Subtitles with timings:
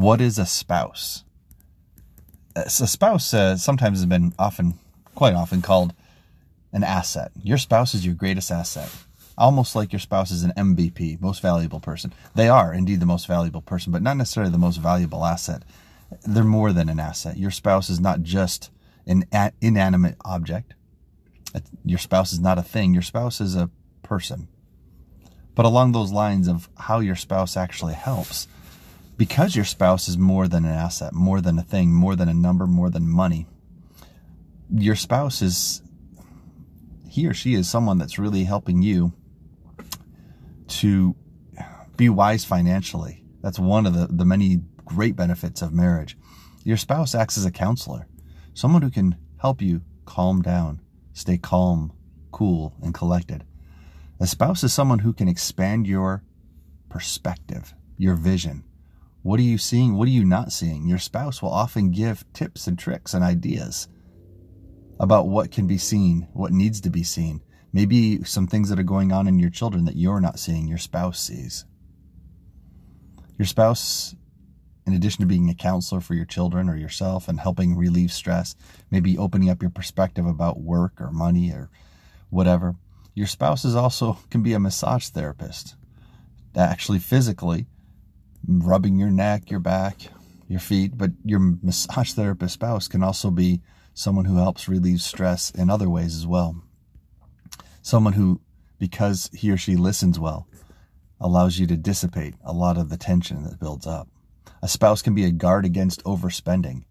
[0.00, 1.24] What is a spouse?
[2.56, 4.78] A spouse uh, sometimes has been often,
[5.14, 5.92] quite often called
[6.72, 7.32] an asset.
[7.42, 8.90] Your spouse is your greatest asset.
[9.36, 12.14] Almost like your spouse is an MVP, most valuable person.
[12.34, 15.64] They are indeed the most valuable person, but not necessarily the most valuable asset.
[16.26, 17.36] They're more than an asset.
[17.36, 18.70] Your spouse is not just
[19.06, 19.24] an
[19.60, 20.72] inanimate object.
[21.84, 22.94] Your spouse is not a thing.
[22.94, 23.68] Your spouse is a
[24.02, 24.48] person.
[25.54, 28.48] But along those lines of how your spouse actually helps,
[29.20, 32.32] because your spouse is more than an asset, more than a thing, more than a
[32.32, 33.46] number, more than money,
[34.74, 35.82] your spouse is
[37.06, 39.12] he or she is someone that's really helping you
[40.68, 41.14] to
[41.98, 43.22] be wise financially.
[43.42, 46.16] That's one of the, the many great benefits of marriage.
[46.64, 48.06] Your spouse acts as a counselor,
[48.54, 50.80] someone who can help you calm down,
[51.12, 51.92] stay calm,
[52.32, 53.44] cool, and collected.
[54.18, 56.22] A spouse is someone who can expand your
[56.88, 58.64] perspective, your vision.
[59.22, 59.96] What are you seeing?
[59.96, 60.88] What are you not seeing?
[60.88, 63.86] Your spouse will often give tips and tricks and ideas
[64.98, 67.42] about what can be seen, what needs to be seen.
[67.72, 70.78] Maybe some things that are going on in your children that you're not seeing, your
[70.78, 71.66] spouse sees.
[73.38, 74.14] Your spouse,
[74.86, 78.56] in addition to being a counselor for your children or yourself and helping relieve stress,
[78.90, 81.70] maybe opening up your perspective about work or money or
[82.30, 82.74] whatever,
[83.14, 85.76] your spouse is also can be a massage therapist.
[86.56, 87.66] Actually, physically,
[88.46, 90.08] rubbing your neck, your back,
[90.48, 93.60] your feet, but your massage therapist spouse can also be
[93.94, 96.62] someone who helps relieve stress in other ways as well.
[97.82, 98.40] Someone who,
[98.78, 100.48] because he or she listens well,
[101.20, 104.08] allows you to dissipate a lot of the tension that builds up.
[104.62, 106.84] A spouse can be a guard against overspending.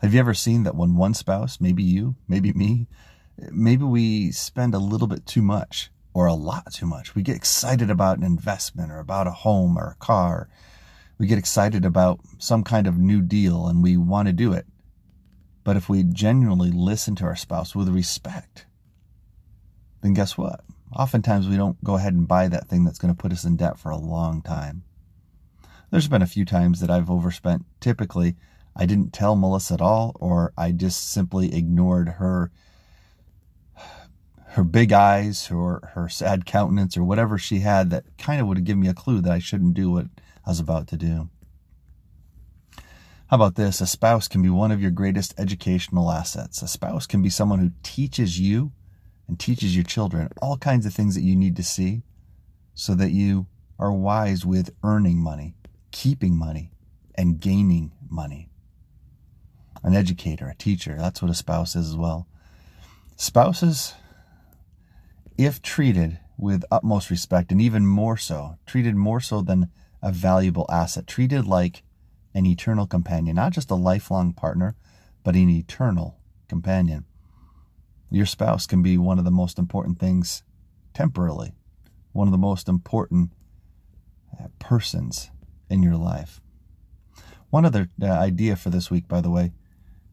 [0.00, 2.88] Have you ever seen that when one spouse, maybe you, maybe me,
[3.50, 7.14] maybe we spend a little bit too much or a lot too much?
[7.14, 10.48] We get excited about an investment or about a home or a car.
[11.18, 14.66] We get excited about some kind of new deal and we want to do it.
[15.64, 18.66] But if we genuinely listen to our spouse with respect,
[20.02, 20.64] then guess what?
[20.94, 23.56] Oftentimes we don't go ahead and buy that thing that's going to put us in
[23.56, 24.82] debt for a long time.
[25.90, 27.64] There's been a few times that I've overspent.
[27.80, 28.36] Typically,
[28.74, 32.50] I didn't tell Melissa at all, or I just simply ignored her
[34.52, 38.58] her big eyes or her sad countenance or whatever she had that kind of would
[38.58, 40.06] have given me a clue that I shouldn't do what
[40.44, 41.30] I was about to do.
[43.28, 43.80] How about this?
[43.80, 46.60] A spouse can be one of your greatest educational assets.
[46.60, 48.72] A spouse can be someone who teaches you
[49.26, 52.02] and teaches your children all kinds of things that you need to see
[52.74, 53.46] so that you
[53.78, 55.54] are wise with earning money,
[55.92, 56.72] keeping money,
[57.14, 58.50] and gaining money.
[59.82, 62.28] An educator, a teacher, that's what a spouse is as well.
[63.16, 63.94] Spouses,
[65.44, 69.70] if treated with utmost respect, and even more so, treated more so than
[70.02, 71.82] a valuable asset, treated like
[72.34, 74.74] an eternal companion, not just a lifelong partner,
[75.22, 77.04] but an eternal companion.
[78.10, 80.42] Your spouse can be one of the most important things
[80.94, 81.52] temporarily,
[82.12, 83.30] one of the most important
[84.38, 85.30] uh, persons
[85.70, 86.40] in your life.
[87.50, 89.52] One other uh, idea for this week, by the way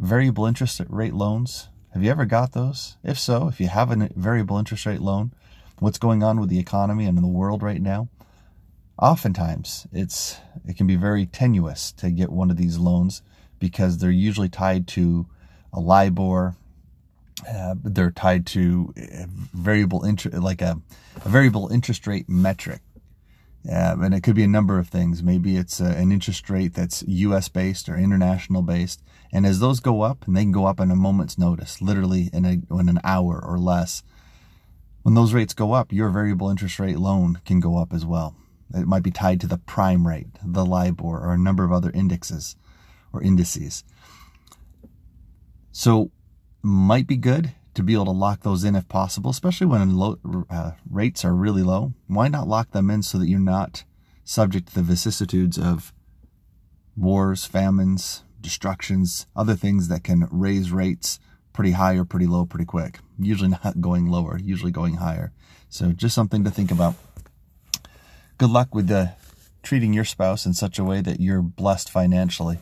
[0.00, 1.68] variable interest rate loans.
[1.92, 2.96] Have you ever got those?
[3.02, 5.32] If so, if you have a variable interest rate loan,
[5.80, 8.08] what's going on with the economy and in the world right now?
[8.96, 10.36] Oftentimes, it's
[10.68, 13.22] it can be very tenuous to get one of these loans
[13.58, 15.26] because they're usually tied to
[15.72, 16.54] a LIBOR.
[17.48, 18.92] Uh, they're tied to
[19.52, 20.78] variable interest, like a,
[21.24, 22.82] a, variable interest rate metric,
[23.68, 25.22] uh, and it could be a number of things.
[25.22, 27.48] Maybe it's a, an interest rate that's U.S.
[27.48, 30.90] based or international based, and as those go up, and they can go up in
[30.90, 34.02] a moment's notice, literally in a in an hour or less.
[35.02, 38.36] When those rates go up, your variable interest rate loan can go up as well.
[38.74, 41.90] It might be tied to the prime rate, the LIBOR, or a number of other
[41.92, 42.54] indexes
[43.12, 43.82] or indices.
[45.72, 46.10] So,
[46.62, 50.18] might be good to be able to lock those in if possible, especially when low,
[50.50, 51.92] uh, rates are really low.
[52.06, 53.84] Why not lock them in so that you're not
[54.24, 55.92] subject to the vicissitudes of
[56.96, 61.18] wars, famines, destructions, other things that can raise rates
[61.52, 62.98] pretty high or pretty low pretty quick.
[63.18, 65.32] Usually not going lower, usually going higher.
[65.68, 66.94] So just something to think about
[68.38, 69.12] good luck with the
[69.62, 72.58] treating your spouse in such a way that you're blessed financially.